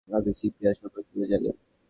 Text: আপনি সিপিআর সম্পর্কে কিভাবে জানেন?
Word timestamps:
আপনি 0.09 0.31
সিপিআর 0.39 0.75
সম্পর্কে 0.79 1.09
কিভাবে 1.09 1.27
জানেন? 1.31 1.55